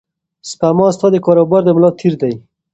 [0.49, 2.33] سپما ستا د کاروبار د ملا تیر دی.